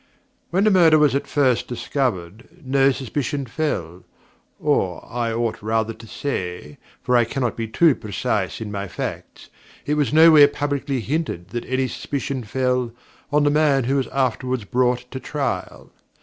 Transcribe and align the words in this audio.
When 0.49 0.63
the 0.63 0.71
murder 0.71 0.97
was 0.97 1.13
first 1.13 1.67
discovered, 1.67 2.49
no 2.65 2.91
suspicion 2.91 3.45
fell 3.45 4.03
or 4.59 5.05
I 5.07 5.31
ought 5.31 5.61
rather 5.61 5.93
to 5.93 6.07
say, 6.07 6.79
for 7.03 7.15
I 7.15 7.23
cannot 7.23 7.55
be 7.55 7.67
too 7.67 7.93
precise 7.93 8.59
in 8.59 8.71
my 8.71 8.87
facts, 8.87 9.49
it 9.85 9.93
was 9.93 10.11
nowhere 10.11 10.47
publicly 10.47 11.01
hinted 11.01 11.49
that 11.49 11.65
any 11.65 11.87
suspicion 11.87 12.43
fell 12.43 12.93
on 13.31 13.43
the 13.43 13.51
man 13.51 13.83
who 13.83 13.97
was 13.97 14.07
afterwards 14.07 14.63
brought 14.63 15.05
to 15.11 15.19
trial. 15.19 15.91